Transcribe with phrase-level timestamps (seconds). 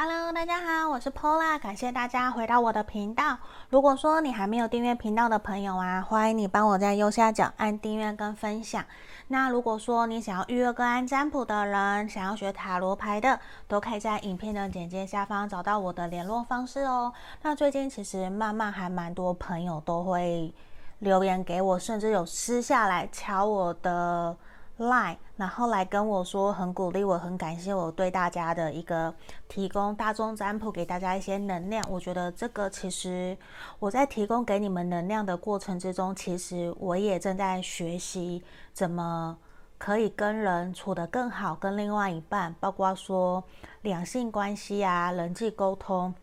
[0.00, 3.36] Hello，大家好，我是 Pola，感谢大家回到我的频道。
[3.68, 8.84] 如果说你还没有订阅频道的朋友啊，欢迎你帮我在右下角按订阅跟分享。
[9.26, 17.12] 那如果说你想要预约个案占卜的人，想要学塔罗牌的，都可以在影片的简介下方找到我的联络方式哦。
[17.42, 20.54] 那最近其实慢慢还蛮多朋友都会
[21.00, 24.36] 留言给我，甚至有私下来敲我的。
[24.78, 29.12] Line，然后来跟我说，很鼓励我，很感谢我对大家的一个
[29.48, 31.84] 提供大众占卜，给大家一些能量。
[31.90, 33.36] 我觉得这个其实
[33.80, 38.40] 我在提供给你们能量的过程之中，其实我也正在学习
[38.72, 39.36] 怎么
[39.78, 43.42] 可以跟人处得更好，跟另外一半，包括说
[43.82, 46.14] 两性关系啊、人际沟通，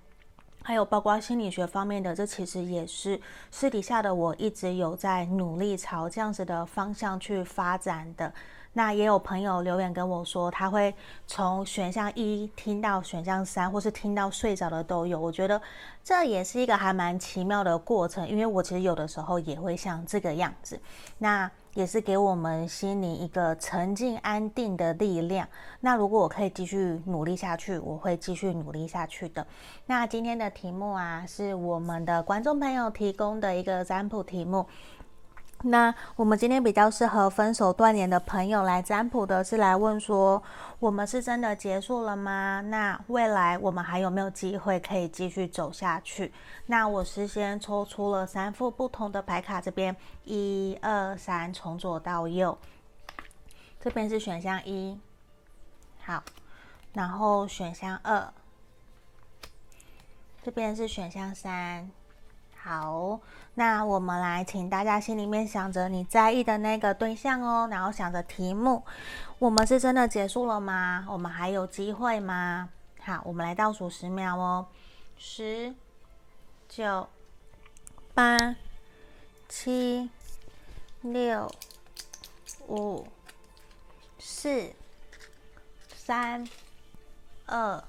[0.67, 8.33] 还有包括心理学方面的，这其实也是私底下的我一直有在努力朝这样子的方向去发展的。
[8.73, 10.91] 那也有朋友留言跟我说，他会
[11.27, 15.19] 从选项一听到选项三，或是听到睡着的都有。
[15.19, 15.61] 我觉得
[16.03, 20.77] 这也是一个还蛮奇妙的过程，因为我其实有的时候也会像这个样子。
[21.19, 25.47] 那也是给我们心灵一个沉静安定的力量。
[25.81, 29.45] 那如果我可以继续努力下去，我会继续努力下去的。
[29.85, 34.65] 那今天的题目啊，是我们的观众朋友提供的一个占卜题目。
[35.61, 40.43] 那我们今天比较适合分手断联的朋友来占卜的是来问说，
[40.79, 42.61] 我们是真的结束了吗？
[42.61, 46.31] 那未来我们还有没有机会可以继续走下去？
[46.67, 52.55] 那我事先抽出了三副不同的牌卡，这边一二三，从左到右，
[53.79, 54.99] 这边是选项一，
[56.03, 56.21] 好，
[56.93, 58.31] 然后选项二，
[60.43, 61.89] 这边是选项三。
[62.67, 63.19] 好，
[63.57, 68.83] 那我们来，请大家心里面想着你在意的那个对象哦，然后想着题目，
[69.39, 71.05] 我们是真的结束了吗？
[71.09, 72.67] 我们还有机会吗？
[73.01, 74.67] 好，我们来倒数十秒哦，
[75.17, 75.73] 十、
[76.67, 77.07] 九、
[78.13, 78.57] 八、
[79.47, 80.09] 七、
[81.01, 81.49] 六、
[82.67, 83.07] 五、
[84.19, 84.73] 四、
[85.95, 86.45] 三、
[87.45, 87.81] 二、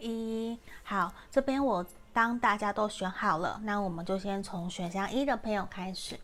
[0.00, 0.58] 一。
[0.82, 1.86] 好，这边我。
[2.14, 6.18] 当大家都选好了，那我们就先从选项一的朋友开始。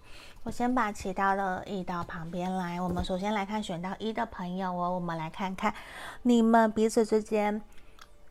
[0.44, 2.80] 我先把其他的移到旁边来。
[2.80, 5.74] 我们首先来看选到一的朋友哦，我们来看看
[6.22, 7.60] 你们彼此之间，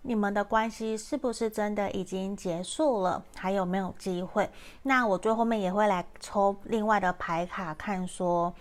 [0.04, 3.22] 你们的关系是不是真的已经结束了？
[3.36, 4.50] 还有没有机会？
[4.84, 8.54] 那我最后面也会来抽另外的牌卡，看说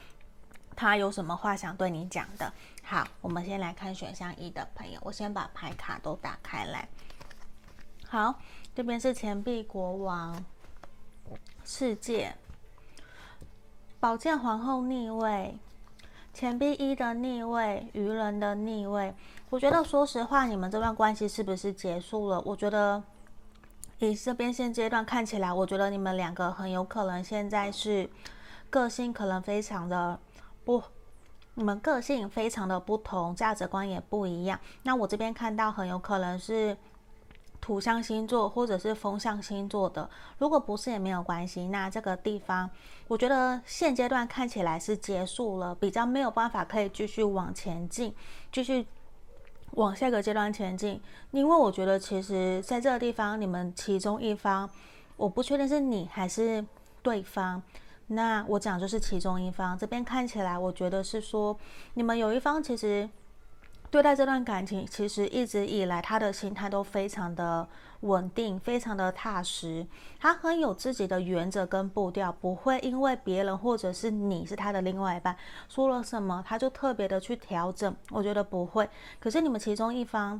[0.75, 2.53] 他有什么话想对你讲的。
[2.82, 6.88] 好，我们先来看选项一的朋友，我先把牌卡都打开来。
[8.08, 8.34] 好。
[8.78, 10.44] 这边是钱币国王、
[11.65, 12.33] 世界、
[13.99, 15.59] 宝剑皇后逆位、
[16.33, 19.12] 钱币一的逆位、愚人的逆位。
[19.50, 22.41] 我觉得，说实话，你们这段关系是不是结束了？
[22.43, 23.03] 我觉得，
[23.99, 28.09] 以这边现阶段看起来，我觉得你们两个很有可能现在是
[28.71, 30.21] 个性可能非常的
[30.65, 30.81] 不，
[31.55, 34.61] 你们个性非常的不同，价值观也不一样。
[34.84, 36.77] 那我这边看到很有可能是。
[37.69, 40.09] 土象星座或者是风象星座的，
[40.39, 41.69] 如果不是也没有关系。
[41.69, 42.71] 那这个地方，
[43.09, 48.15] 我觉得现阶段看起来是结束了，比较没有办法可以继续往前进，
[48.51, 48.87] 继续
[49.73, 50.99] 往下个阶段前进。
[51.31, 54.71] 因为我觉得其实在这个地方，你们其中一方，
[55.19, 56.65] 我不确定是你还是
[57.03, 57.62] 对方。
[58.06, 61.55] 那我讲就是其中一方，这边看起来，我觉得是说
[61.93, 63.11] 你们有一方其实。
[63.91, 67.66] 对待这段感情，其实一直以来他的心态都非常的
[68.00, 69.87] 稳定，非常的踏实。
[70.21, 75.34] 他很有自己的原则跟步调，不会因为别人或者是你是他的另外一半
[75.71, 77.97] 说了什么，他就特别的去调整。
[78.10, 78.87] 我觉得不会。
[79.19, 80.38] 可是你们其中一方，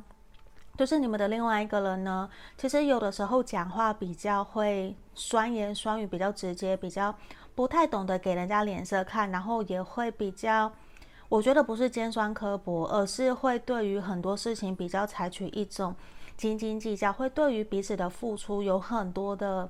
[0.77, 7.15] 就是你们的另外一个人呢，其实有的时候讲话比较会酸言酸语，比较直接，比较
[7.55, 10.71] 不太懂得给人家脸色看，然后也会比较。
[11.29, 15.95] 我觉得不是尖酸刻薄，而是会对于很多事情比较采取一种
[16.35, 19.69] 斤斤计较，会对于彼此的付出有很多的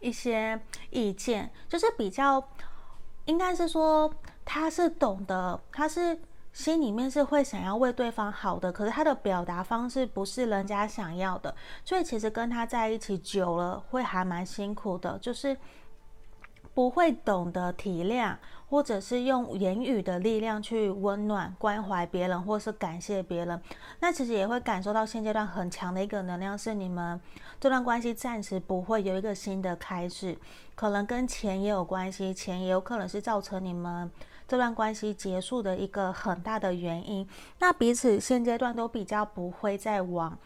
[0.00, 2.46] 一些意见，就是比较
[3.24, 4.12] 应该是说
[4.44, 6.18] 他是懂得，他是
[6.52, 11.54] 心里面是会想要为对方好的，可是他的表达方式不是人家想要的，
[11.86, 15.56] 所以其实跟他在一起久了会还蛮辛苦的，就是。
[16.76, 18.36] 不会懂得体谅，
[18.68, 23.58] 或者是用言语的力量去温暖、关怀别人，或是感谢别人。
[24.00, 27.18] 那其实也会感受到现阶段很强的一个能量，是你们
[27.58, 30.36] 这段关系暂时不会有一个新的开始，
[30.74, 34.10] 可能跟钱也有关系，钱也有可能是造成你们
[34.46, 37.26] 这段关系结束的一个很大的原因。
[37.58, 40.38] 那彼此现阶段都比较不会再往，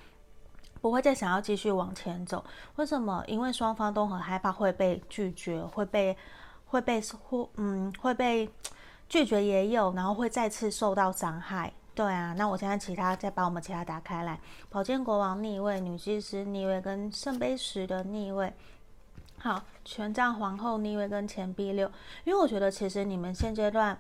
[0.81, 2.45] 不会再想要继续往前走。
[2.77, 3.23] 为什么？
[3.27, 6.17] 因为双方都很害怕会被拒绝，会被
[6.67, 8.49] 会被会嗯会被
[9.09, 11.73] 拒绝也有，然后会再次受到伤害。
[11.93, 14.39] 对啊，那我现在其他再把我们其他打开来，
[14.71, 18.53] 宝剑国王逆位、女祭司逆位跟圣杯十的逆位。
[19.39, 21.91] 好，权杖皇后逆位跟钱币六，
[22.25, 23.99] 因为我觉得其实你们现阶段，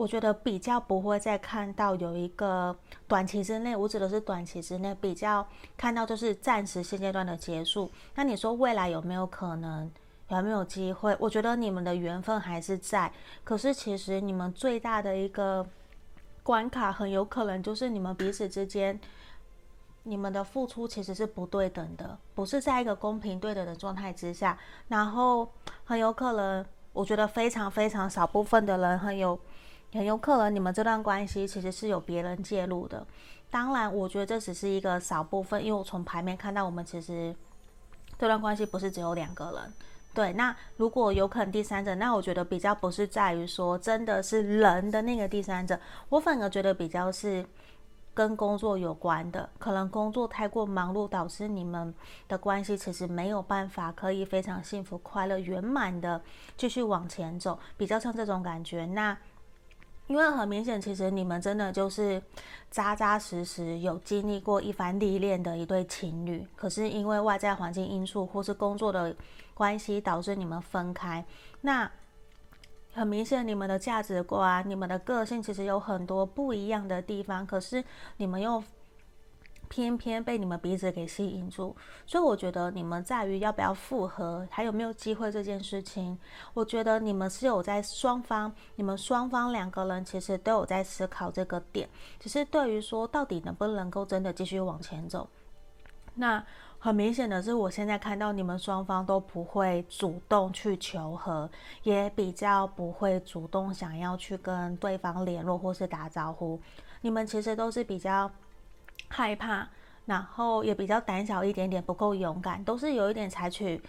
[0.00, 2.74] 我觉得比较不会再看到有一个
[3.06, 7.90] 短期之内，我指的是短期之内比较看到就是暂时现阶段的结束。
[8.14, 9.92] 那你说未来有没有可能，
[10.28, 11.14] 有没有机会？
[11.20, 13.12] 我觉得你们的缘分还是在，
[13.44, 15.66] 可是其实你们最大的一个
[16.42, 18.98] 关卡很有可能就是你们彼此之间。
[20.04, 24.58] 你们的付出其实是不对等的，不是在一个公平对等的状态之下，
[24.88, 25.46] 然后
[25.84, 26.64] 很有可能，
[26.94, 29.38] 我觉得非常非常少部分的人很有
[29.92, 33.06] 很有可能，你们这段关系其实是有别人介入的。
[33.50, 37.34] 当然，我觉得这只是一个少部分，因为我从牌面看到，我们其实
[38.18, 39.72] 这段关系不是只有两个人。
[40.14, 45.78] 对，那如果有可能第三者，那我觉得比较不是在于说真的是人的那个第三者，
[46.08, 47.44] 我反而觉得比较是。
[48.12, 51.94] 跟工作有关的，可能工作太过忙碌，导致你们
[52.26, 56.20] 的关系其实没有办法可以非常幸福、快乐、圆满的
[56.56, 58.84] 继续往前走，比较像这种感觉。
[58.84, 59.16] 那
[60.10, 62.20] 因为很明显，其实你们真的就是
[62.68, 69.14] 扎扎实实有经历过一番历练的一对情侣，可是因为外在环境因素或是工作的
[69.54, 71.24] 关系，导致你们分开。
[71.60, 71.88] 那
[72.92, 77.84] 很明显，你们的价值观、你们的个性其实有很多不一样的地方，可是
[78.16, 78.60] 你们又
[79.70, 81.74] 偏偏被你们彼此给吸引住。
[82.04, 86.18] 所以我觉得你们在于要不要复合，还有没有机会这件事情，
[86.52, 91.88] 我觉得你们是有在双方，你们双方两个人其实都有在思考这个点，
[92.18, 95.26] 只是对于说到底能不能够真的继续往前走，
[96.16, 96.44] 那。
[96.82, 101.46] 很明显的是，我现在看到你们双方都不会主动去求和，
[101.82, 106.58] 也比较不会主动想要去跟对方联络或是打招呼。
[107.02, 108.30] 你们其实都是比较
[109.10, 109.68] 害怕，
[110.06, 113.82] 然后也比较胆小一点点，不够勇敢，都是有一点采取，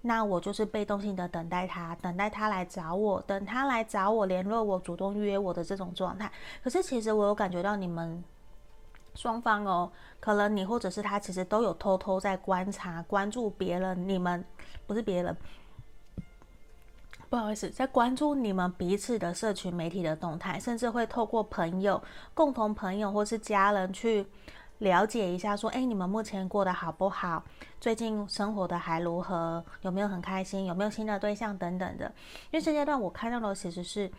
[0.00, 6.32] 那我就是被动性的等待他，等待他来找我，等他来找我联络我，主动约我的这种状态。
[6.64, 8.24] 可是其实我有感觉到你们。
[9.14, 9.90] 双方哦，
[10.20, 14.08] 可能你或者是他，其实都有偷偷在观察、关注别人。
[14.08, 14.44] 你们
[14.86, 15.36] 不是别人，
[17.28, 22.00] 不好意思，在关注你们彼此的社群媒体的动态，甚至会透过朋友、
[22.32, 24.24] 共同朋友或是家人去
[24.78, 27.44] 了解一下，说：哎，你们目前过得好不好？
[27.80, 29.64] 最近生活的还如何？
[29.82, 30.66] 有没有很开心？
[30.66, 32.06] 有没有新的对象等等的？
[32.50, 34.10] 因为现阶段我看到的其实是。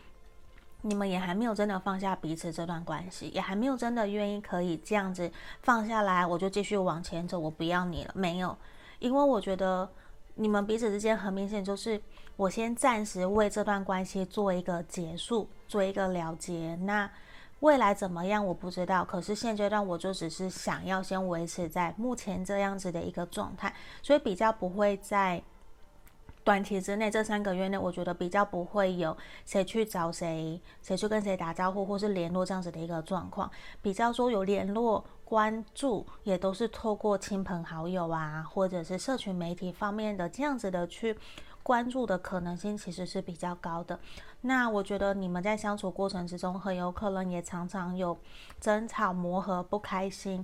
[0.82, 5.30] 你们也还没有真的放下彼此这段关系，也还没有真的愿意可以这样子
[5.62, 8.58] 放下来，我就继续往前走，我不要你了，没有，
[9.00, 9.90] 因为我觉得
[10.36, 12.02] 你们彼此之间很明显就是，
[12.38, 16.78] 我先暂时为这段关系做一个结束，做一个了结。
[16.84, 17.12] 那
[17.62, 25.42] 未来怎么样我不知道，可是现阶段我就只是想要先维持在目前这样子的一个状态，所以比较不会在。
[26.42, 29.16] 短期之内，这三个月内，我觉得比较不会有
[29.46, 33.52] 谁去找谁，谁去跟谁打招呼，或是联络这样子的一个状况。
[33.84, 41.16] 比较说有联络、关注，也都是透过亲朋好友啊，或者是社群媒体方面的这样子的去
[41.70, 44.00] 关注的可能性，其实是比较高的。
[44.42, 48.18] 那我觉得你们在相处过程之中，很有可能也常常有
[48.60, 50.44] 争吵、磨合、不开心，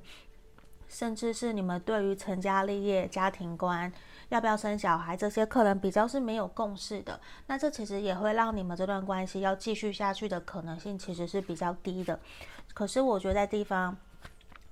[0.87, 3.91] 甚至是你们对于成家立业、家庭观。
[4.29, 5.17] 要不要生小孩？
[5.17, 12.19] 这些可能比较是没有共识的，那这其实也会让你们这段关系要继续下去的可能性其实是比较低的。
[12.75, 13.97] 可是我觉得在地方，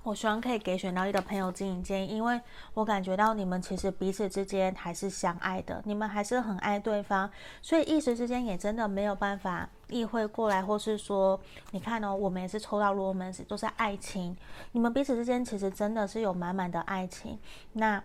[0.03, 2.39] 我希望可以给选到一的朋友进行建议，因为
[2.73, 7.29] 我感觉到你们其实彼此之间还是相爱的，你们还是很爱对方，
[7.61, 11.39] 所以一时之间也真的没有办法意会过来，或是说，
[11.71, 14.35] 你看哦，我们也是抽到罗门都是爱情，
[14.73, 17.39] 你们彼此之间其实真的是有满满的爱情，
[17.73, 18.03] 那。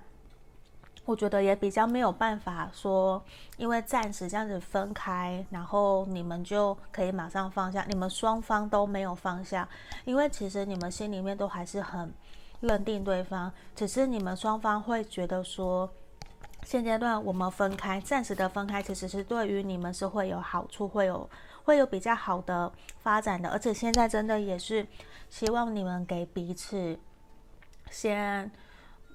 [1.08, 3.24] 我觉得也比较没有办法说，
[3.56, 7.82] 因为暂时这样子分开，然后你们就可以马上放下。
[7.88, 9.66] 你们双方都没有放下，
[10.04, 12.12] 因为其实你们心里面都还是很
[12.60, 15.90] 认定对方，只是你们双方会觉得说，
[16.64, 21.30] 现阶段我们分开，暂时的分开，其实是对于你们是会有好处，会有
[21.64, 23.48] 会有比较好的发展的。
[23.48, 24.86] 而且现在真的也是
[25.30, 26.98] 希望你们给彼此
[27.90, 28.52] 先，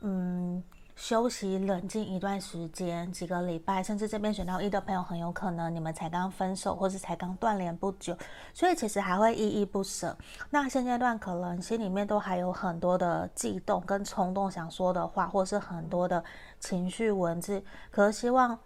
[0.01, 0.63] 嗯。
[1.03, 8.17] 休息冷静一段时间，几个礼拜，甚至这边选到一的朋友，很有可能你们才刚分手，或是才刚断联不久，
[8.53, 10.17] 所以其实还会依依不舍。
[10.49, 16.23] 那现阶段可能心里面都还有很多的悸动跟冲动想说的话，或是很多的
[16.57, 18.57] 情绪文字，可是希望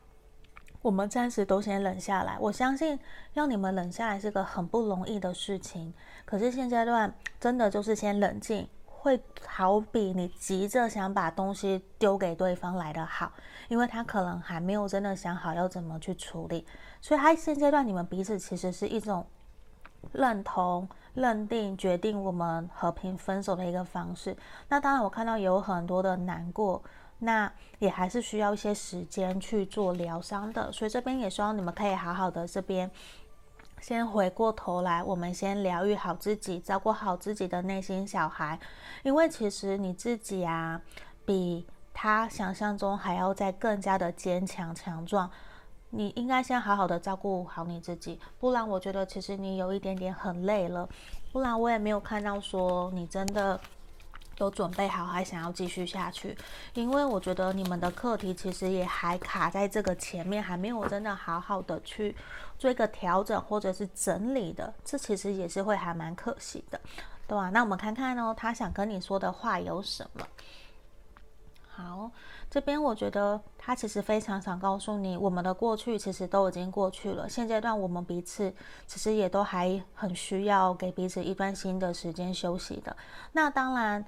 [0.84, 2.38] 我们暂时都先冷下来。
[2.40, 3.00] 我相信
[3.34, 5.92] 要你们冷下来是个很不容易的事情，
[6.24, 8.70] 可是现阶段真的就是先冷静。
[9.08, 13.32] 会好比你急着想把东西丢给对方来的好，
[13.70, 16.66] 因为他可能还没有真的想好要怎么去处理，
[17.00, 19.26] 所以他现阶段你们彼此其实是一种
[20.12, 24.36] 认同、认定、决定我们和平分手的一个方式。
[24.68, 26.84] 那当然，我看到有很多的难过，
[27.20, 27.50] 那
[27.80, 32.92] 也还是需要一些时间去做疗伤的，所以这边也希望你们可以好好的这边。
[33.80, 38.60] 先回过头来，我们先疗愈好自己，照顾好自己的内心小孩，
[39.04, 40.82] 因为其实你自己啊，
[41.26, 45.30] 比他想象中还要再更加的坚强强壮。
[45.90, 50.90] 你应该先好好的照顾好你自己，不然我觉得其实你有一点点很累了，
[51.32, 53.60] 不然我也没有看到说你真的。
[54.38, 56.38] 都准备好，还想要继续下去？
[56.76, 62.16] 因为我觉得你们的课题其实也还卡在这个前面，还没有真的好好的去
[62.60, 66.80] 做一个调整或者是整理的，这其实也是会还蛮可惜的，
[67.28, 67.50] 对吧？
[67.50, 70.24] 那我们看看哦，他想跟你说的话有什么？
[71.70, 72.12] 好，
[72.50, 78.54] 这边我觉得他其实非常想告诉你，我们的过去其实都已经过去了，现阶段我们彼此
[78.86, 82.96] 其实也都还很需要给彼此一段新的时间休息的。
[83.32, 84.06] 那当然。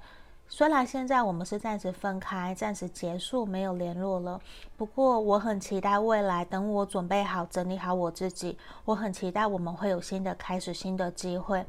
[0.52, 4.38] 虽然现在我们是暂时分开，暂时结束，没有联络了。
[4.76, 11.64] 不过我很期待未来，等我准备好、整理好我自己，我很期待我们会有新的开始、新的机会。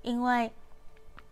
[0.00, 0.50] 因为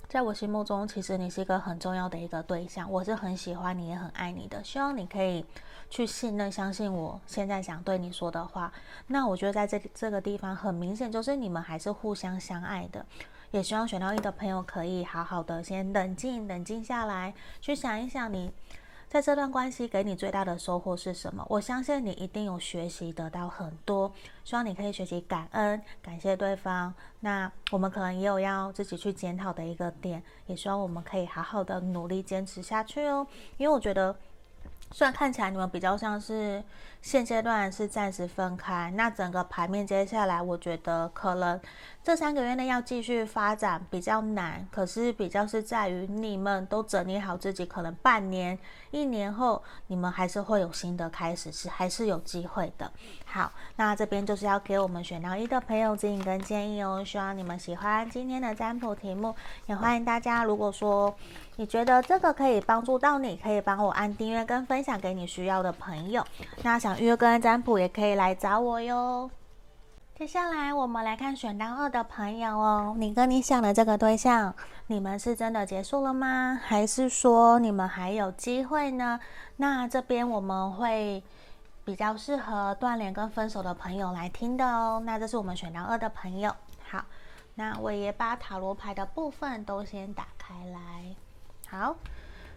[0.08, 4.62] 在我心目中，其实你是一个很重要的一个对象，我是很喜欢你，也很爱你的。
[4.62, 5.42] 希望你可以
[5.88, 8.70] 去信任、相信我现在想对你说的话。
[9.06, 13.06] 那我觉得在这这个地方，很明显就是你们还是互相相爱的。
[13.50, 18.52] 也希望选到一的朋友可以好好的先冷静、冷静下来，去想一想你
[19.08, 21.44] 在这段关系给你最大的收获是什么。
[21.48, 24.12] 我相信你一定有学习得到很多，
[24.44, 26.94] 希望你可以学习感恩、感谢对方。
[27.18, 33.26] 那我们可能也有要自己去检讨的一个点，也希望我们可以好好的努力坚持下去哦。
[33.56, 34.14] 因为我觉得，
[34.92, 36.62] 虽然看起来你们比较像是。
[37.02, 41.58] 现阶段是暂时分开，那整个牌面接下来，我觉得可能
[42.04, 48.58] 这三个月内要继续发展比较难，可是比较是在于你们都整理好自己，可能半年、
[48.90, 52.92] 一年后，你们还是会有新的开始，是还是有机会的。
[53.24, 61.14] 好，那这边就是要给我们选到一的朋友指引跟建议哦，希望你们喜欢今天的占卜题目，也欢迎大家，如果说
[61.56, 66.22] 你觉得这个可以帮助到你，可以帮我按订阅跟分享给你需要的朋友，
[66.62, 66.89] 那想。
[66.98, 69.30] 预约个案占卜也可以来找我哟。
[70.14, 74.54] 接下来我们来看选到二的朋友哦，你跟你想的这个对象，
[74.88, 76.60] 你们是真的结束了吗？
[76.62, 79.18] 还是说你们还有机会呢？
[79.56, 81.22] 那这边我们会
[81.86, 85.02] 比较适合断联跟分手的朋友来听的哦。
[85.06, 86.54] 那这是我们选到二的朋友。
[86.90, 87.02] 好，
[87.54, 91.16] 那我也把塔罗牌的部分都先打开来。
[91.66, 91.96] 好，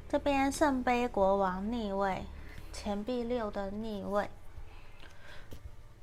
[0.10, 2.26] 这边圣杯国王逆位。
[2.74, 4.28] 钱币六的逆位，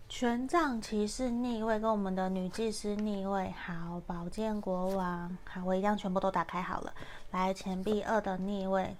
[0.08, 3.50] 权杖骑士逆位，跟我们的女祭司逆位。
[3.50, 6.94] 好，宝剑国王，好，我一样全部都打开好了。
[7.32, 8.96] 来，钱币二的逆位，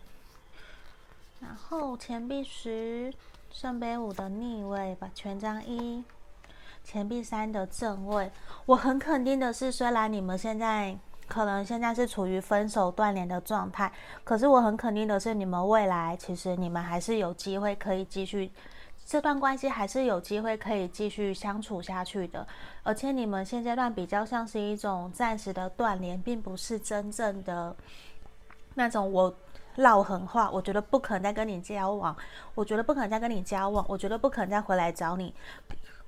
[1.41, 3.15] 然后钱币十，
[3.53, 6.05] 圣杯五的逆位，把权杖一，
[6.83, 8.33] 钱币三的正位。
[8.67, 10.99] 我很肯定的是，虽然你们现在。
[11.31, 13.91] 可能现在是处于分手断联的状态，
[14.25, 18.51] 可是我很肯定的是，你们未来其实你们还是有机会可以继续
[19.07, 22.45] 这段关系，还是有机会可以继续相处下去的。
[22.83, 27.75] 而且你们现阶段比较像是一种暂时的断联，并不是真正的
[28.75, 29.33] 那种我
[29.77, 32.17] 撂狠话，我觉得不可能再跟你交往，
[32.57, 35.33] 我觉得不可能再跟你交往，我觉得不可能再回来找你。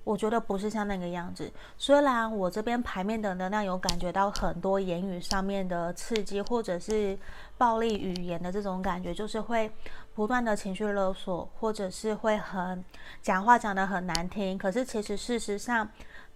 [0.04, 7.16] 我觉得不是像那个样子，虽然我这边牌面的能量有感觉到很多言语上面的刺激，或者是
[7.56, 9.71] 暴力语言的这种感觉，就是会
[10.14, 12.85] 不断的情绪勒索，或者是会很
[13.21, 14.59] 讲话讲得很难听。
[14.59, 15.88] 可是其实事实上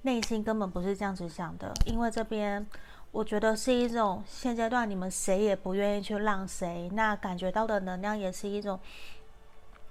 [0.02, 2.64] 内心根本不是这样子想的，因为这边
[3.11, 8.78] 我觉得是一种现阶段你们谁也不愿意去让谁，那感觉到的能量也是一种。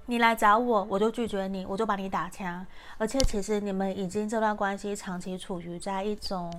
[0.08, 2.66] 你来找我，我就拒绝你，我就把你打枪。
[2.98, 6.52] 而且其实你们已经这段关系长期处于在一种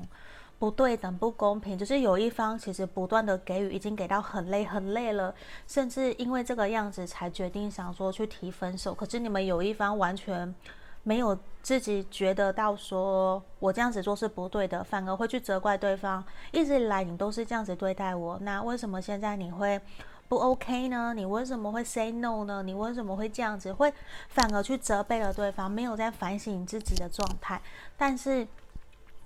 [0.58, 5.34] 不对等、不公平，就是有一方其实不断的给予，已经给到很累、很累了，
[5.68, 8.92] 甚至因为这个样子才决定想说去提分手。
[8.92, 10.52] 可是你们有一方完全
[11.04, 16.24] 没有自己觉得到说我这样子做是不对的，反而会去责怪对方。
[16.50, 19.80] 一直以来你都是这样子对待我，那为什么现在你会
[20.28, 21.12] 不 OK 呢？
[21.14, 22.62] 你为什么会 say no 呢？
[22.62, 23.72] 你为什么会这样子？
[23.72, 23.92] 会
[24.28, 27.60] 反而去责备了对方，没有在反省自己的状态，
[27.96, 28.46] 但是。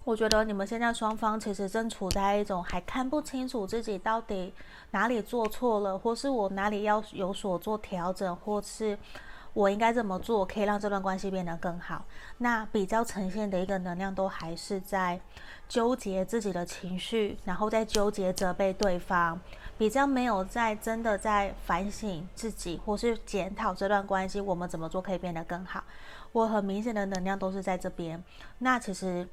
[0.02, 4.52] 我觉得你们现在双方其实正处在一种还看不清楚自己到底
[4.92, 8.98] 哪里做错了，或是我哪里要有所做调整，或是
[9.52, 12.06] 我应该怎么做可以让这段关系变得更好。
[12.38, 15.20] 那比较呈现的一个能量都还是在
[15.68, 19.38] 纠结自己的情绪，然后在纠结责备对方，
[19.80, 25.82] 比较没有在真的在反省自己，或是检讨这段关系我们怎么做可以变得更好。
[26.32, 28.22] 我很明显的能量都是在这边。
[28.58, 29.26] 那其实。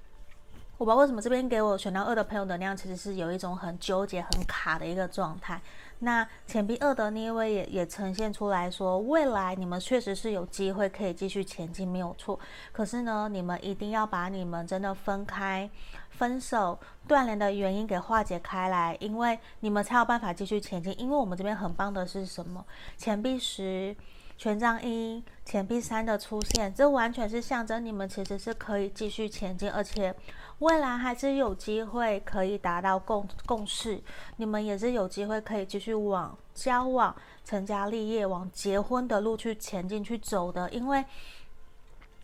[0.78, 5.60] 我不知道为什么这边给我选到二的朋友能量，其实是有一种很纠结、很卡的一个状态。
[6.00, 12.40] 那钱币二的逆位也也呈现出来说，未来你们确实是有机会可以继续前进，没有错。
[12.72, 15.68] 可是呢，你们一定要把你们真的分开、
[16.12, 20.94] 分手、断联的原因给化解开来，因为你们才有办法继续前进。
[21.00, 22.64] 因为我们这边很棒的是什么？
[22.96, 23.96] 钱币十。
[24.40, 30.14] 权杖一，钱币三的出现，这完全是象征你们其实是可以继续前进，而且
[30.60, 34.02] 未来还是有机会可以达到共共识。
[34.38, 41.04] 你们也是有机会可以继续往交往、成家立业、往结婚的路去前进去走的，因为。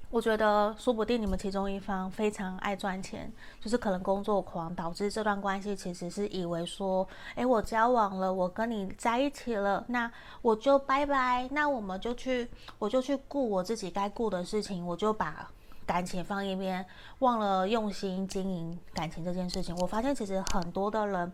[0.09, 10.11] 我觉得说不定你们其中一方非常爱赚钱，就是可能工作狂，导致这段关系其实是以为说，诶，我交往了，我跟你在一起了，那
[10.43, 12.47] 我就拜拜，那我们就去，
[12.77, 15.49] 我就去顾我自己该顾的事情，我就把
[15.85, 16.85] 感情放一边，
[17.19, 19.75] 忘了用心经营感情这件事情。
[19.77, 21.31] 我发现其实很多的人。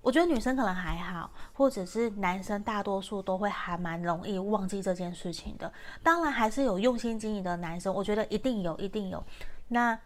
[0.00, 5.72] 我觉得女生可能还好，或者是男生大多数都会还蛮容易忘记这件事情的。
[6.02, 9.24] 当然，还是有用心经营的男生，我觉得一定有，一定有。
[9.68, 9.98] 那。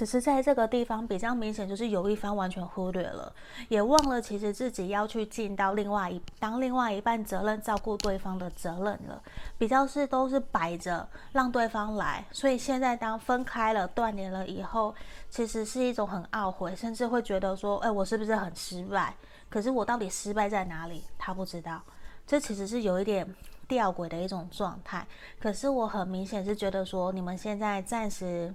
[0.00, 3.30] 只是在这个地方比较明显，就是有一方完全忽略了，
[3.68, 9.22] 也忘了其实自己要去尽到另外一当另外一半责任，照顾对方的责任了。
[9.58, 14.94] 比较是都是摆着让对方来，所以现在当分开了、断联了以后，
[15.28, 19.14] 其实是一种很懊悔，甚至会觉得说：“哎，我是不是很失败？
[19.50, 21.78] 可是我到底失败在哪里？”他不知道，
[22.26, 23.34] 这其实是有一点
[23.68, 25.06] 吊诡的一种状态。
[25.38, 28.54] 可是我很明显是觉得说，你们现在暂时。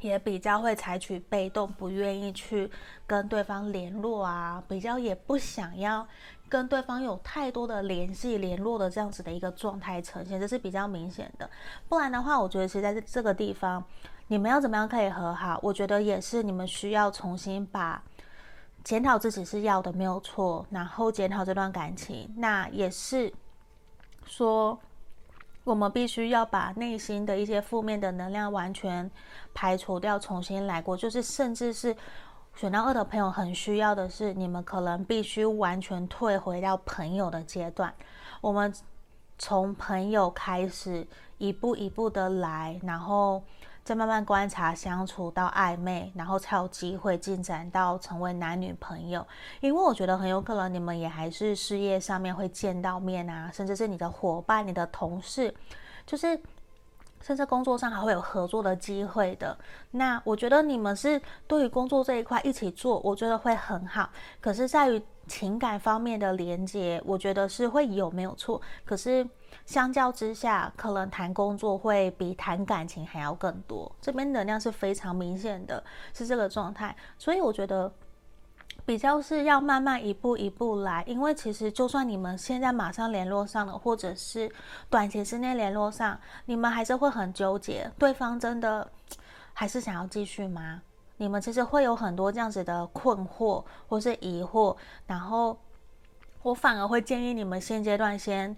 [0.00, 2.70] 也比较会采取被动，不愿意去
[3.06, 6.06] 跟对方联络啊，比较也不想要
[6.48, 11.48] 跟对方有太多的联系、联络的这样子的一个状态呈现，这是比较明显的。
[11.88, 13.84] 不然的话，我觉得其实在这个地方，
[14.28, 15.58] 你们要怎么样可以和好？
[15.62, 18.02] 我觉得也是你们需要重新把
[18.82, 23.32] 检讨自己是要的没有错，然后检讨这段感情，那也是
[24.24, 24.78] 说。
[25.70, 29.10] 我们必须要把内心的一些负面的能量完全
[29.54, 30.96] 排除掉，重新来过。
[30.96, 31.96] 就是，甚至是
[32.54, 37.94] 选到二的朋友很需要的是，你们可能必须完全退回到朋友的阶段。
[38.40, 38.74] 我们
[39.38, 41.06] 从朋友开始，
[41.38, 43.42] 一步一步的来，然后。
[43.90, 49.26] 再慢慢观察相处到暧昧，然后才有机会进展到成为男女朋友。
[49.58, 55.52] 因为我觉得很有可能你们也还是事业上面会见到面啊，甚至是你的伙伴、你的同事，
[56.06, 56.40] 就是
[57.20, 59.58] 甚至工作上还会有合作的机会的。
[59.90, 64.08] 那我觉得你们是对于工作这一块一起做，我觉得会很好。
[64.40, 68.62] 可是在于情感方面的连接，我觉得是会有没有错。
[68.84, 69.28] 可是。
[69.70, 73.88] 相较之下，可能谈工作会比谈感情还要更多。
[74.00, 75.80] 这边能量是非常明显的，
[76.12, 76.96] 是这个状态。
[77.16, 77.92] 所以我觉得
[78.84, 84.50] 比较是要慢慢一步一步来，因为其实就算你们现在马上联络上了，或者是
[84.88, 88.90] 短期之内联络上，你们还是会很纠结，对方真的
[89.52, 90.82] 还是想要继续吗？
[91.16, 94.76] 你们其实会有很多这样子的困惑或是疑惑。
[95.06, 95.56] 然后
[96.42, 98.56] 我反而会建议你们现阶段先。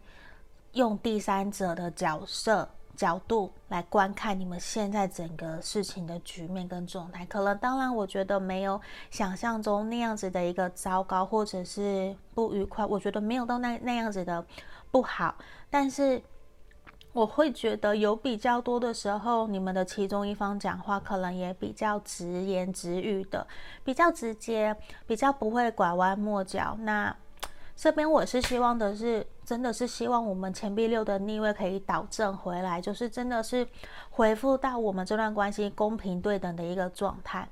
[0.73, 8.81] 用第三者的角色角度来观看你们现在整个事情的局面跟状态，可能当然我觉得没有
[9.11, 14.45] 想象中那样子的一个糟糕或者是不愉快，我觉得没有到那那样子的
[14.91, 15.35] 不好，
[15.69, 16.23] 但是
[17.13, 23.47] 我会觉得有比较多的时候，你们的其中一方讲话可能也比较直言直语的，
[23.85, 24.75] 比较直接，
[25.07, 26.77] 比较不会拐弯抹角。
[26.81, 27.15] 那
[27.75, 33.69] 这边我是希望的是，真的是希望我们钱币六的逆位可以导正回来，就是真的是
[34.09, 37.47] 恢复到我们这段关系公平对等的一个状态。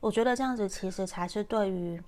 [0.00, 2.02] 我觉得这样子其实才是对于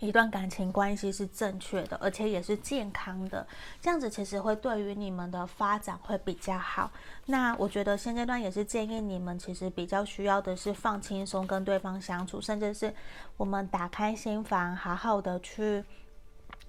[0.00, 3.46] 一段感情关系是正确的，而且也是健康的。
[3.80, 6.90] 这样子其实会对于你们的发展会比较好。
[7.24, 12.94] 那我觉得现阶段也是建议你们，其实比较需要的是放轻松跟对方相处，甚至是
[13.38, 15.82] 我们打开心房，好好的去。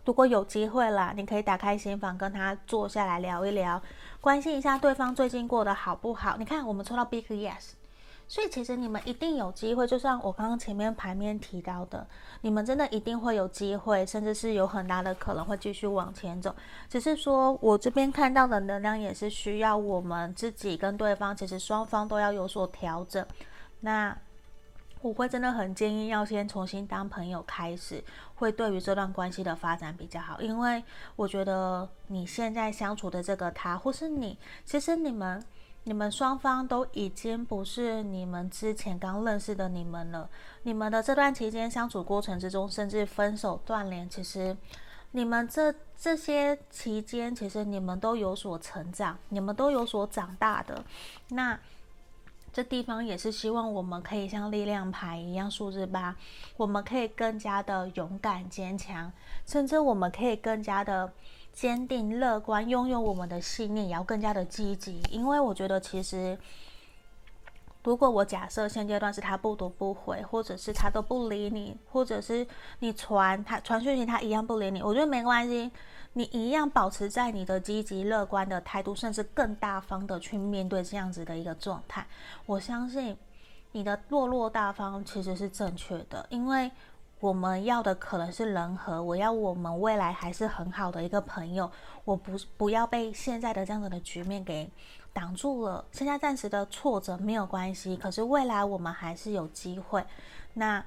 [0.06, 3.82] 如果有机会啦，你可以打开心房跟他坐下来聊一聊，
[4.20, 6.36] 关心一下对方最近过得好不好。
[6.38, 7.72] 你看，我们抽到 Big Yes，
[8.28, 9.88] 所以其实你们一定有机会。
[9.88, 12.06] 就像我刚刚前面牌面提到的，
[12.42, 16.54] 你们真的一定会有机会，甚至是有很大的可能会继续往前走。
[16.90, 23.26] 只是说我这边看到的能量也是需要我们自己跟对方，其实双方都要有所调整。
[23.80, 24.18] 那。
[25.02, 28.02] 我会真的很建议要先重新当朋友开始，
[28.44, 30.42] 会对于这段关系的发展比较好。
[30.42, 30.84] 因为
[31.16, 35.42] 我觉得你现在相处的这个他，或是你，其实你们
[35.86, 40.30] 你们双方都已经不是你们之前刚认识的你们了。
[40.64, 44.56] 你们的这段期间相处过程之中，甚至分手断联，其实
[45.12, 50.84] 你们这这些期间，其实你们都有所成长，你们都有所长大的。
[51.30, 51.58] 那。
[52.54, 56.16] 这地方也是希望我们可以像力量牌一样，数字八，
[56.56, 59.12] 我们可以更加的勇敢坚强，
[59.44, 61.12] 甚至我们可以更加的
[61.52, 65.02] 坚定乐观，拥有我们的信念，也要更加的积极。
[65.10, 66.38] 因为我觉得，其实
[67.84, 72.46] 如果我假设现阶段是他不读不回，或者是他都不理你，或者是
[72.80, 75.72] 你传他传讯息，他一样不理你，我觉得没关系。
[76.14, 82.06] 你一样保持在你的积极乐观的态度，甚至更大方的去面对这样子的一个状态。
[82.46, 83.18] 我相信
[83.72, 86.72] 你的落落大方其实是正确的，因为
[87.20, 91.72] 我们要的可能是人和，我要我们未来还是很好的一个朋友。
[92.06, 94.70] 我不不要被现在的这样子的局面给
[95.14, 95.84] 挡住了。
[95.92, 100.06] 现在暂时的挫折没有关系，可是未来我们还是有机会。
[100.54, 100.86] 那。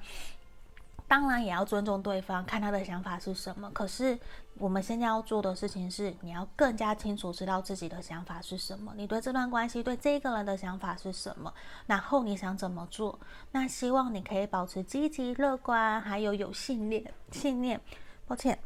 [1.08, 3.70] 当然也要尊重对方，看他的想法是什么。
[3.70, 4.18] 可是
[4.58, 11.52] 我们现在要做的事情是，你要更加清楚知道自己的想法是什么，你对这段关系、对这个人的想法是什么，
[11.86, 13.18] 然后你想怎么做。
[13.52, 17.04] 那希望你可以保持积极乐观，还有有信念。
[17.30, 17.80] 信念，
[18.26, 18.58] 抱歉。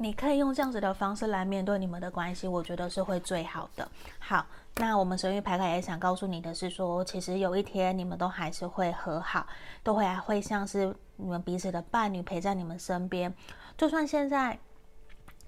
[0.00, 3.90] 你可以用这样子的方式来面对你们的关系，我觉得是会最好的。
[4.20, 9.44] 好，那我们神域牌卡也想告诉你的是说，其实有一天你们都还是会和好，
[9.82, 13.34] 都会还会像是你们彼此的伴侣陪在你们身边，
[13.78, 14.58] 就算现在。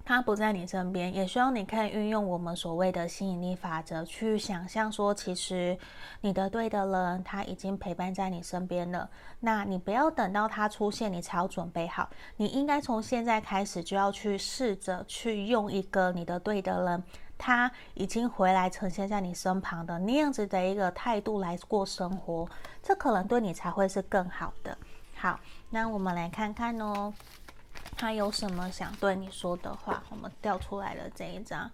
[0.02, 5.78] 他不在你身边，也希望你可以运用我们所谓的吸引力法则去想象说，其实
[6.22, 9.08] 你的对的人他已经陪伴在你身边了。
[9.38, 12.08] 那你不要等到他出现，你才要准备好。
[12.38, 17.04] 你应该从现在开始就要去试着去用一个你的对的人，
[17.38, 22.48] 他已经回来呈现在你身旁的那样子的一个态度来过生活，
[22.82, 24.76] 这可能对你才会是更好的。
[25.14, 25.38] 好，
[25.68, 27.12] 那我们来看看哦。
[28.00, 30.02] 他有什么想对你说的话？
[30.08, 31.70] 我们调出来了这一张，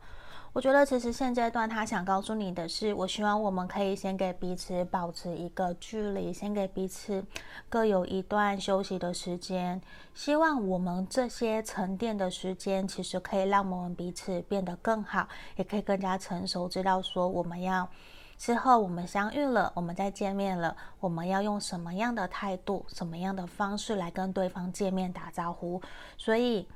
[0.53, 7.25] 我觉得其实现阶段他想告诉你的是，我希望我们可以先给彼此保持一个距离，先给彼此
[7.69, 9.81] 各有一段休息的时间。
[10.15, 17.89] 希望我们这些沉淀的时间，其实可以让我们彼此变得更好，也可以更加成熟，知道说我们要。
[18.37, 25.81] 之后我们相遇了，我们再见面了，我们要用什么样的态度、什么样的方式来跟对方见面打招呼？
[26.19, 26.69] 所以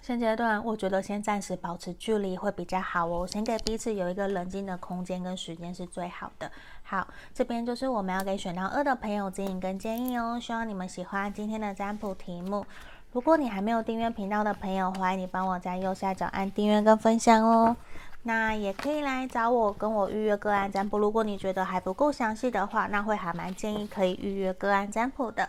[0.00, 6.50] 现阶段我觉得先暂时保持距离会比较好哦，先给彼此有一个冷静的空间跟时间是最好的。
[6.82, 12.66] 好，这边就是我们要给选到二的朋友指引跟建议哦，希望你们喜欢今天的占卜题目。
[13.12, 17.76] 如果你还没有订阅频道的朋友，欢迎你帮我在右下角按订阅跟分享哦。
[18.24, 20.98] 那也可以来找我，跟我预约个案占卜。
[20.98, 25.48] 如果你觉得还不够详细的话，那会还蛮建议可以预约个案占卜的。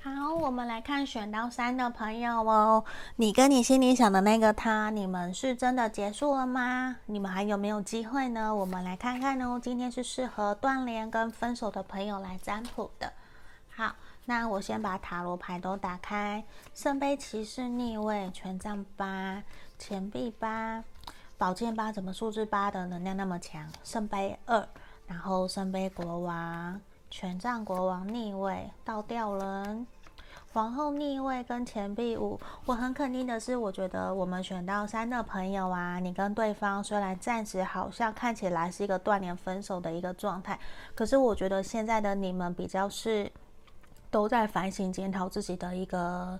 [0.00, 2.84] 好，我们来看选到三的朋友哦，
[3.16, 6.96] 你跟你心里想的那个他，你们是真的结束了吗？
[7.06, 8.54] 你们还有没有机会呢？
[8.54, 9.58] 我们来看看哦。
[9.60, 13.12] 今天是适合断联跟分手的朋友来占卜的。
[13.74, 13.96] 好，
[14.28, 19.42] 那我先把塔罗牌都打开，圣杯骑士逆位，权杖八。
[19.78, 20.84] 钱币八，
[21.38, 23.66] 宝剑八，怎么数字八的能量那么强？
[23.82, 24.68] 圣杯二，
[25.06, 26.78] 然后圣杯国王，
[27.10, 29.86] 权杖国王逆位，倒吊人，
[30.52, 32.38] 皇后逆位跟钱币五。
[32.66, 40.58] 我很肯定的是，我觉得我们选到三的朋友啊，你跟对方虽然暂时好像看起来是一个断联分手的一个状态，
[40.94, 43.32] 可是我觉得现在的你们比较是
[44.10, 46.38] 都在反省检讨自己的一个。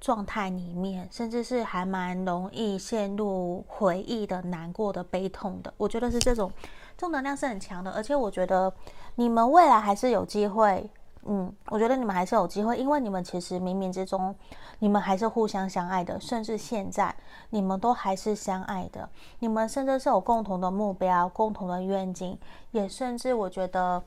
[0.00, 5.74] 状态里面，甚至是还蛮容易陷入回忆的、难过的、悲痛的。
[5.76, 6.48] 我觉得是这种
[6.96, 8.72] 正能量是很强的，而且我觉得
[9.16, 10.88] 你们未来还是有机会。
[11.24, 14.32] 嗯，我觉得你们还是有机会，因为你们其实冥冥之中，
[14.78, 17.12] 你们还是互相相爱的，甚至现在
[17.50, 19.10] 你们都还是相爱的。
[19.40, 22.38] 你们甚至是有共同的目标、共同的愿景，
[22.70, 24.00] 也甚至我觉得，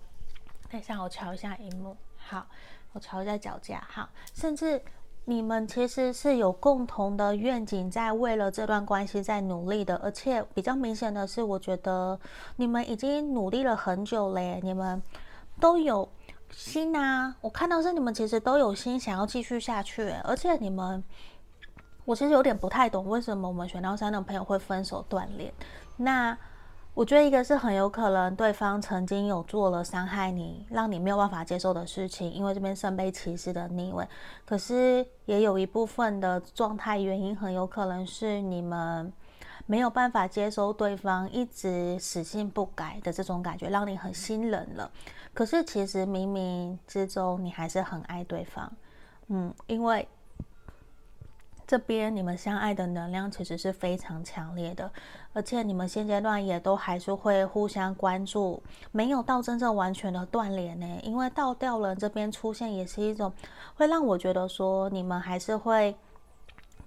[0.69, 2.47] 等一下我瞧一下荧幕，好，
[2.93, 4.81] 我瞧一下脚架，哈，甚至
[5.25, 12.19] 你们其实是有共同的愿景，在为了这段关系在努力的，而且比较明显的是，我觉得
[12.55, 15.01] 你们已经努力了很久了耶，你们
[15.59, 16.07] 都有。
[16.53, 21.01] 心啊，我看到是你们其实都有心想要继续下去，而且你们，
[22.03, 25.49] 我其实有点不太懂为什么我们选到三的朋友会分手断联。
[25.95, 26.37] 那
[26.93, 34.05] 我觉得一个是很有可能对方曾经有做了伤害你，让你没有办法接受的事情，因为这边圣杯骑士的逆位，
[34.45, 39.11] 可是也有一部分的状态原因很有可能是你们
[39.65, 44.91] 没有办法接受对方一直死性不改的这种感觉，让你很心冷了。
[45.33, 48.69] 可是，其实冥冥之中，你还是很爱对方，
[49.29, 50.05] 嗯，因为
[51.71, 54.91] 这边你们相爱的能量其实是非常强烈的，
[55.31, 60.85] 而且你们现阶段也都还是会互相关注，没有到真正完全的断联呢。
[61.01, 63.31] 因为倒吊人这边出现，也是一种
[63.75, 65.95] 会让我觉得说，你们还是会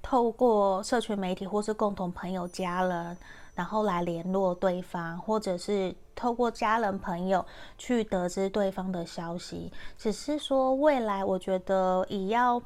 [0.03, 3.16] 透过社群媒体或是共同朋友、家人。
[3.55, 7.47] 然后来联络对方，或者是透过家人朋友
[7.79, 9.73] 去得知对方的消息。
[9.97, 12.61] 只是说未来，我觉得以要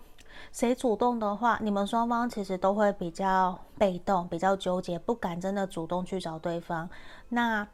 [0.52, 6.88] 谁主动的话，你们双方其实都会比较被动，比较纠结，不敢真的主动去找对方。
[7.28, 7.66] 那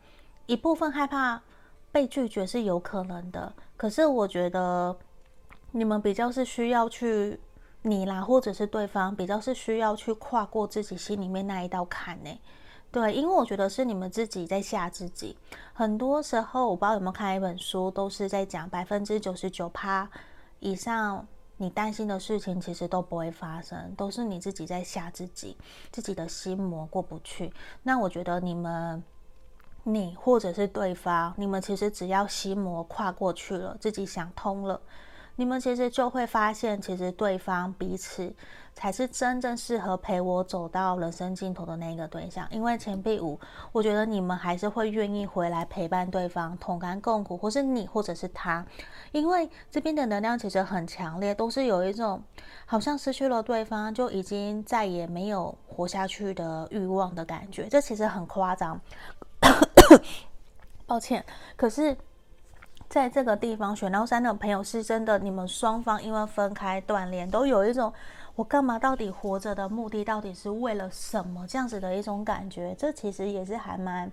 [0.47, 1.41] 一部分害怕
[1.91, 4.97] 被拒绝是有可能的，可是我觉得
[5.73, 7.39] 你们比较是需要去
[7.83, 12.31] 你啦，或者是对方比较是需要去跨过自己心里面那一道坎呢。
[12.91, 15.37] 对，因为我觉得是你们自己在吓自己。
[15.73, 20.09] 很多时候，我不知道有没有看一本书，都是在讲百分之九十九趴
[20.61, 25.57] 以上，你担心的事情其实都不会发生，都是你自己在吓自己，
[25.93, 27.53] 自己的心魔过不去。
[27.83, 29.03] 那我觉得你们，
[29.85, 34.81] 你或者是对方，你们其实只要心魔跨过去了，自己想通了。
[35.37, 38.33] 你们其实就会发现，其实对方彼此
[38.73, 42.47] 才是真正适合陪我走到人生尽头的那个对象。
[42.53, 43.39] 因为钱币五，
[43.73, 48.65] 我觉得你们还是会愿意回来陪伴对方，同甘共苦，或是你，或者是他。
[49.11, 52.23] 因为这边的能量其实很强烈，都是有一种
[52.65, 57.67] 好像失去了对方就已经再也没有活下去的欲望的感觉。
[57.69, 58.81] 这其实很夸张，
[60.87, 61.25] 抱歉，
[61.57, 61.97] 可是。
[62.89, 67.93] 在这个地方选到三的朋友是真的，你们双方因为分开断联，都有一种
[68.37, 72.73] 我干嘛到底活着的目的到底是为了什么这样子的一种感觉。
[72.79, 74.11] 这其实也是还蛮，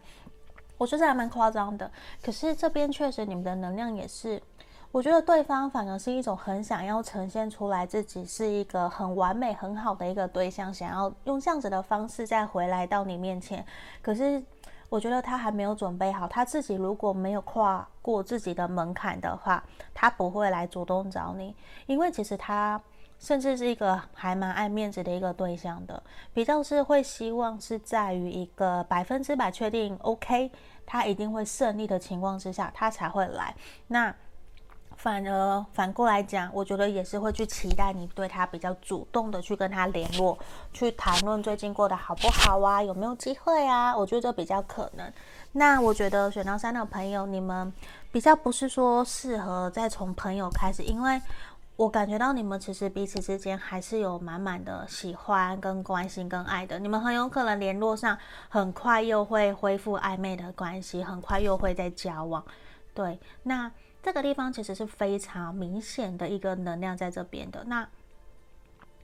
[0.78, 1.92] 我觉得还蛮夸张的。
[2.24, 4.42] 可是这边确实你们的能量也是，
[4.92, 13.64] 我觉得对方反而是一种很想要呈现出来自己是一个很完美很好的一个对象，想要用这样子的方式再回来到你面前。
[14.02, 14.42] 可是。
[14.92, 22.82] 我觉得他还没有准备好，他自己如果没有跨过自己的门槛的话，他不会来主动找你，因为其实他
[23.18, 30.52] 甚至是一个还蛮爱面子的一个对象的，比较是会希望是在于一个百分之百确定 OK，
[30.86, 33.56] 他一定会胜利的情况之下，他才会来。
[33.88, 34.14] 那。
[35.02, 40.38] 反而反过来讲，我觉得也是会去期待你对他比较主动的去跟他联络，
[40.72, 43.98] 去谈论最近过得好不好啊，有没有机会啊？
[43.98, 45.12] 我觉得这比较可能。
[45.54, 47.74] 那我觉得选到三的朋友，你们
[48.12, 51.20] 比较不是说适合再从朋友开始，因为
[51.78, 56.78] 我感觉到你们其实彼此之间还是有满满的喜欢、跟关心、跟爱的。
[56.78, 58.16] 你们很有可能联络上，
[58.50, 62.44] 很快又会恢复暧昧的关系，很快又会再交往。
[62.94, 63.72] 对，那。
[64.04, 67.64] 这个地方其实是非常明显的一个能量在这边的。
[67.66, 67.88] 那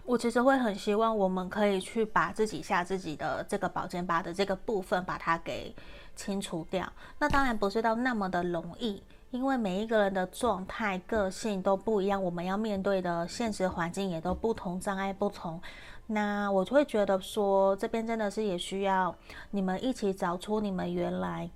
[0.06, 5.76] 我其实会很希望我们可以去把自己下自己的这个宝剑八的这个部分把它给
[6.16, 6.92] 清除掉。
[7.20, 15.62] 那当然不是到那么的容易，因为每一个人的状态、个性都不一样，我们要面对的现实环境也都不同，障碍不同。
[16.08, 19.14] 那我就会觉得说，这边真的是也需要
[19.52, 21.50] 你们一起找出你们原来。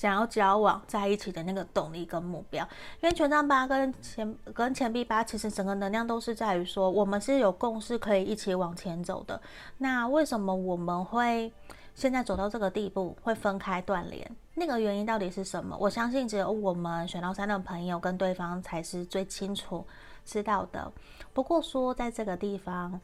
[0.00, 2.66] 想要交往在一起的那个动力跟目标，
[3.02, 9.38] 因为权杖八跟钱跟钱币八，其实整个能量都是在于说，我们是有共识可以一起往前走的。
[9.76, 11.52] 那为什么我们会
[11.94, 14.26] 现在走到这个地步，会分开断联？
[14.54, 15.76] 那个原因到底是什么？
[15.78, 19.86] 我相信只有我们选到三的朋友跟对方才是最清楚
[20.24, 20.90] 知道的。
[21.34, 22.98] 不过说在这个地方，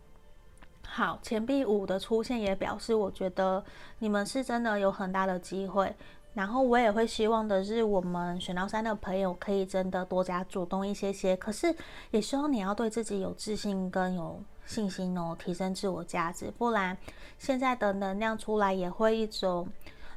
[0.89, 3.63] 好，钱币五的出现也表示，我觉得
[3.99, 5.95] 你们是真的有很大的机会。
[6.37, 11.35] 然后我也会希望的是，我们选到三的朋友可以真的多加主动一些些。
[11.35, 11.75] 可是
[12.11, 16.53] 也希望你要对自己有自信跟有信心哦，提升自我价值。
[16.59, 16.95] 不然
[17.39, 19.67] 现在的能量出来也会一种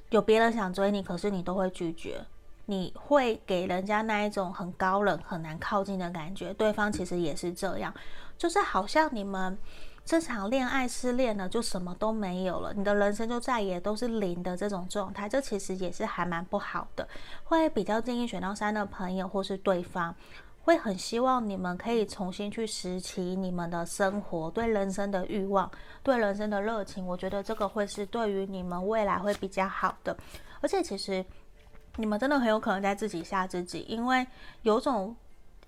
[0.09, 2.21] 有别人想追你，可是你都会拒绝，
[2.65, 6.53] 你会给人家那一种很高冷、很难靠近的感觉。
[6.55, 7.93] 对方其实也是这样，
[8.37, 9.57] 就是好像你们。
[10.09, 17.07] 这场恋爱失恋了，就什么都没有了，你的人生就再也都是零的这种状态，这其实也是还蛮不好的。
[17.43, 20.15] 会比较建议选到三的朋友或是对方，
[20.63, 25.69] 会很希望你们可以重新去拾起你们的生活，对人生的欲望，
[26.01, 27.05] 对人生的热情。
[27.05, 30.17] 我觉得这个会是对于你们未来会比较好的。
[30.59, 31.23] 而且其实
[31.97, 34.25] 你们真的很有可能在自己吓自己，因为
[34.63, 35.15] 有种。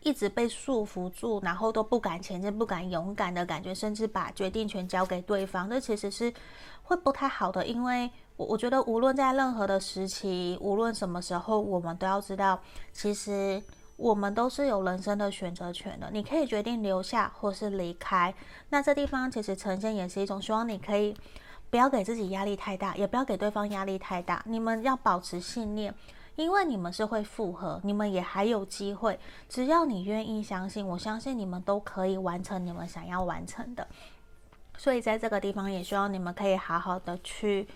[0.04, 6.34] 一直被束缚住，然后都不敢前进、不敢勇敢的感觉，甚至把决定权交给对方，这其实是
[6.84, 7.66] 会不太好的。
[7.66, 12.60] 因为我我觉得，无论在任何的时期，无论什么时候，我们都要知道，
[12.92, 13.62] 其实
[13.96, 16.10] 我们都是有人生的选择权的。
[16.12, 18.34] 你可以决定留下或是离开。
[18.70, 21.16] 那这地方其实呈现也是一种希望，你可以
[21.70, 24.42] 不要给自己压力太大，也不要给对方压力太大。
[24.48, 25.94] 你们要保持信念。
[26.36, 29.20] 因为你们是会复合，你们也还有机会。
[29.50, 33.88] 只要你愿意相信，我相信你们都可以完成你们想要完成的。
[34.78, 37.68] 所以在这个地方，也希望你们可以好好的去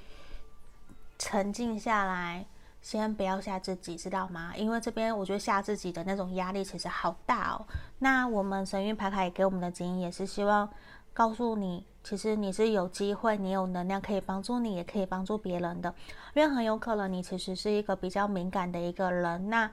[1.20, 2.46] 沉静下来，
[2.82, 4.54] 先不要吓自己，知道吗？
[4.56, 7.66] 因为这边我觉得吓自己的那种压力其实好大哦。
[8.00, 10.68] 那我们神韵牌卡也给我们的指引，也是希望
[11.14, 11.86] 告诉你。
[12.06, 15.92] 其实你是有机会，你有能量可以帮助你，也可以帮助别人的。
[16.36, 19.72] 因为很有可能你其实是一个比较敏感的一个人，那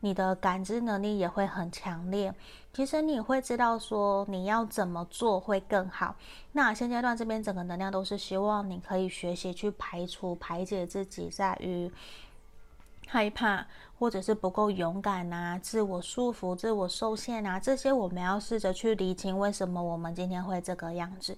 [0.00, 2.34] 你的感知能力也会很强烈。
[2.72, 6.16] 其实你会知道说你要怎么做会更好。
[6.52, 11.92] 那现阶段这边整个能量都是希望你可以学习去排除、排解自己在于
[13.06, 13.66] 害怕。
[13.98, 21.36] 或者是不够勇敢啊，自我束缚、自我受限啊，这些我们要试着去理清为什么我们今天会这个样子。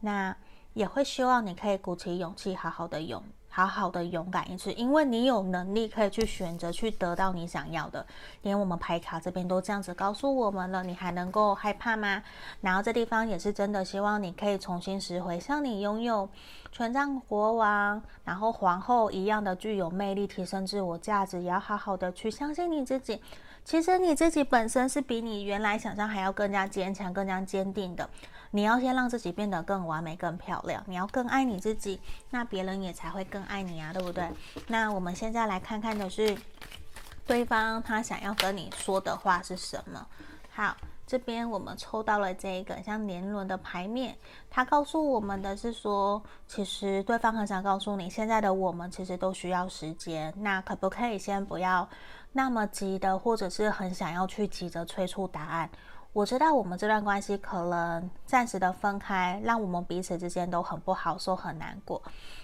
[0.00, 0.36] 那
[0.74, 3.22] 也会希望你可以鼓起勇气，好好的勇。
[3.58, 8.06] 好好的勇敢一次，因为你有能力可以去选择去得到你想要的。
[8.42, 12.22] 连我们牌卡这边都这样子告诉我们了，你还能够害怕吗？
[12.60, 16.28] 然后这地方也是真的，希望你可以重新拾回，像你拥有
[16.70, 23.20] 权杖国王，然后皇后一样的具有魅力，提升自我价值，也要好好的去相信你自己。
[23.64, 28.08] 其实你自己本身是比你原来想象还要更加坚强、更加坚定的。
[28.50, 34.28] 你要先让自己变得更完美、更漂亮，你要更爱你自己，那别人也才会更爱你啊，对不对？
[34.68, 36.36] 那我们现在来看看的是
[37.26, 40.06] 对方他想要跟你说的话是什么。
[40.50, 44.16] 好，这边我们抽到了这一个像年轮的牌面，
[44.50, 51.88] 他告诉我们的是说，其实对方很想告诉你，现在的我们其实都需要时间，那可不可以先不要
[52.32, 55.70] 那么急的，或者是很想要去急着催促答案？
[56.12, 62.02] 我知道我们这段关系可能暂时的分开，让我们彼此之间都很不好受、很难过。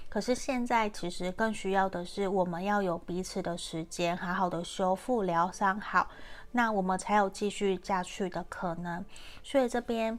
[0.08, 6.08] 可是现在其实更需要的是，我们要有彼此的时间，好好的修复、疗伤好，
[6.52, 9.04] 那我们才有继续下去的可能。
[9.42, 10.18] 所以这边。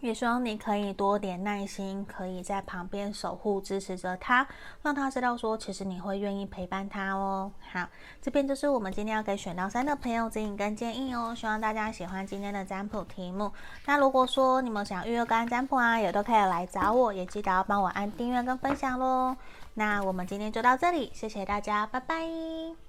[0.00, 4.46] 也希望你可以多点耐心，可以在旁边守护、支持着他，
[4.82, 7.50] 让他知道说，其实你会愿意陪伴他哦。
[7.72, 7.88] 好，
[8.22, 11.34] 这边就是我们今天要给选到三的朋友指引跟建议哦。
[11.34, 13.50] 希望大家喜欢今天的占卜题目。
[13.86, 19.36] 那如果说你们想预约个案占卜啊，也都可以来找我，也记得要帮我按订阅跟分享喽。
[19.74, 22.87] 那我们今天就到这里，谢谢大家，拜拜。